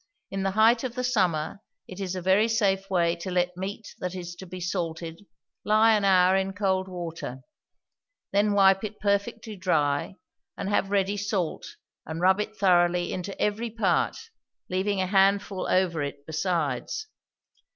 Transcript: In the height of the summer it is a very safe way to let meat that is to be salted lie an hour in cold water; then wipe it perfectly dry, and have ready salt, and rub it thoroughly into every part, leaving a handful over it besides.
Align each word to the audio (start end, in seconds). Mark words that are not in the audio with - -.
In 0.31 0.41
the 0.41 0.49
height 0.57 0.83
of 0.83 0.95
the 0.95 1.03
summer 1.03 1.59
it 1.87 1.99
is 1.99 2.15
a 2.15 2.23
very 2.23 2.47
safe 2.47 2.89
way 2.89 3.15
to 3.17 3.29
let 3.29 3.55
meat 3.55 3.93
that 3.99 4.15
is 4.15 4.33
to 4.37 4.47
be 4.47 4.59
salted 4.59 5.27
lie 5.63 5.93
an 5.93 6.03
hour 6.05 6.35
in 6.35 6.53
cold 6.53 6.87
water; 6.87 7.41
then 8.31 8.53
wipe 8.53 8.83
it 8.83 8.99
perfectly 8.99 9.55
dry, 9.55 10.15
and 10.57 10.69
have 10.69 10.89
ready 10.89 11.17
salt, 11.17 11.75
and 12.03 12.19
rub 12.19 12.39
it 12.39 12.55
thoroughly 12.57 13.13
into 13.13 13.39
every 13.39 13.69
part, 13.69 14.17
leaving 14.71 14.99
a 14.99 15.05
handful 15.05 15.67
over 15.69 16.01
it 16.01 16.25
besides. 16.25 17.05